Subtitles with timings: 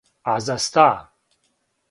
[0.31, 0.87] А за ста?